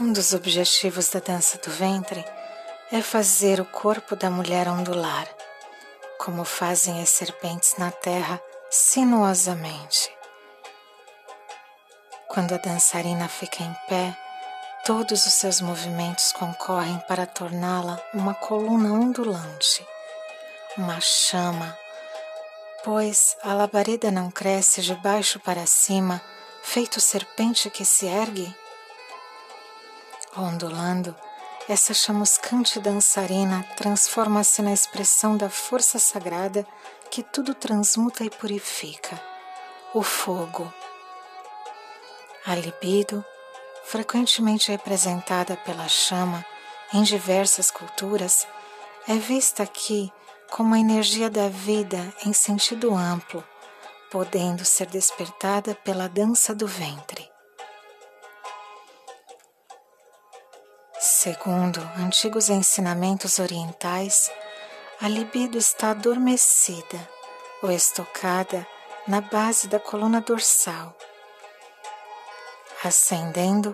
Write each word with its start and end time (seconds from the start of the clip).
Um 0.00 0.10
dos 0.10 0.32
objetivos 0.32 1.10
da 1.10 1.20
dança 1.20 1.58
do 1.58 1.70
ventre 1.70 2.24
é 2.90 3.02
fazer 3.02 3.60
o 3.60 3.64
corpo 3.66 4.16
da 4.16 4.30
mulher 4.30 4.66
ondular, 4.66 5.28
como 6.18 6.46
fazem 6.46 7.02
as 7.02 7.10
serpentes 7.10 7.74
na 7.76 7.90
terra 7.90 8.40
sinuosamente. 8.70 10.10
Quando 12.26 12.54
a 12.54 12.56
dançarina 12.56 13.28
fica 13.28 13.62
em 13.62 13.76
pé, 13.86 14.16
todos 14.86 15.26
os 15.26 15.34
seus 15.34 15.60
movimentos 15.60 16.32
concorrem 16.32 16.98
para 17.06 17.26
torná-la 17.26 18.02
uma 18.14 18.32
coluna 18.32 18.94
ondulante, 18.94 19.86
uma 20.78 20.98
chama, 21.02 21.76
pois 22.82 23.36
a 23.42 23.52
labareda 23.52 24.10
não 24.10 24.30
cresce 24.30 24.80
de 24.80 24.94
baixo 24.94 25.38
para 25.38 25.66
cima, 25.66 26.22
feito 26.62 26.98
serpente 26.98 27.68
que 27.68 27.84
se 27.84 28.06
ergue? 28.06 28.61
Ondulando, 30.36 31.14
essa 31.68 31.92
chamuscante 31.92 32.80
dançarina 32.80 33.62
transforma-se 33.76 34.62
na 34.62 34.72
expressão 34.72 35.36
da 35.36 35.50
força 35.50 35.98
sagrada 35.98 36.66
que 37.10 37.22
tudo 37.22 37.54
transmuta 37.54 38.24
e 38.24 38.30
purifica 38.30 39.20
o 39.92 40.02
fogo. 40.02 40.72
A 42.46 42.54
libido, 42.54 43.22
frequentemente 43.84 44.70
representada 44.70 45.56
pela 45.58 45.86
chama 45.86 46.44
em 46.94 47.02
diversas 47.02 47.70
culturas, 47.70 48.46
é 49.06 49.16
vista 49.16 49.62
aqui 49.62 50.10
como 50.50 50.74
a 50.74 50.78
energia 50.78 51.28
da 51.28 51.48
vida 51.48 52.12
em 52.24 52.32
sentido 52.32 52.94
amplo, 52.94 53.44
podendo 54.10 54.64
ser 54.64 54.86
despertada 54.86 55.74
pela 55.74 56.08
dança 56.08 56.54
do 56.54 56.66
ventre. 56.66 57.31
Segundo 61.22 61.80
antigos 61.96 62.50
ensinamentos 62.50 63.38
orientais, 63.38 64.28
a 65.00 65.08
libido 65.08 65.56
está 65.56 65.90
adormecida 65.90 67.08
ou 67.62 67.70
estocada 67.70 68.66
na 69.06 69.20
base 69.20 69.68
da 69.68 69.78
coluna 69.78 70.20
dorsal. 70.20 70.92
Ascendendo, 72.82 73.72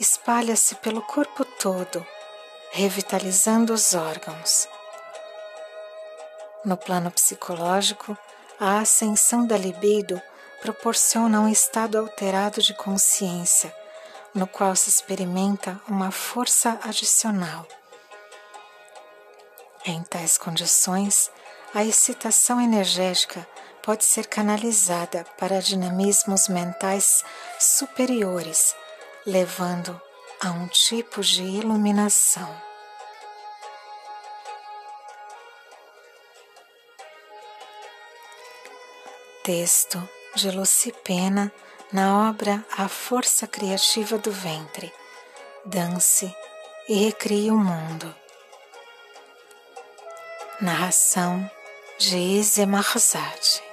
espalha-se 0.00 0.76
pelo 0.76 1.02
corpo 1.02 1.44
todo, 1.44 2.02
revitalizando 2.70 3.74
os 3.74 3.92
órgãos. 3.92 4.66
No 6.64 6.78
plano 6.78 7.10
psicológico, 7.10 8.16
a 8.58 8.78
ascensão 8.78 9.46
da 9.46 9.58
libido 9.58 10.18
proporciona 10.62 11.42
um 11.42 11.48
estado 11.50 11.98
alterado 11.98 12.62
de 12.62 12.72
consciência 12.72 13.70
no 14.36 14.46
qual 14.46 14.76
se 14.76 14.90
experimenta 14.90 15.80
uma 15.88 16.10
força 16.10 16.78
adicional. 16.82 17.66
Em 19.86 20.02
tais 20.02 20.36
condições, 20.36 21.30
a 21.74 21.82
excitação 21.82 22.60
energética 22.60 23.48
pode 23.82 24.04
ser 24.04 24.26
canalizada 24.26 25.24
para 25.38 25.60
dinamismos 25.60 26.48
mentais 26.48 27.24
superiores, 27.58 28.74
levando 29.24 29.98
a 30.40 30.50
um 30.50 30.68
tipo 30.68 31.22
de 31.22 31.42
iluminação. 31.42 32.54
Texto 39.42 40.06
de 40.34 40.50
Lucipena 40.50 41.50
na 41.92 42.28
obra 42.28 42.64
A 42.76 42.88
Força 42.88 43.46
Criativa 43.46 44.18
do 44.18 44.30
Ventre. 44.30 44.92
Dance 45.64 46.34
e 46.88 46.94
recrie 47.04 47.50
o 47.50 47.58
mundo. 47.58 48.14
Narração 50.60 51.48
Geise 51.98 52.64
Marzade 52.66 53.65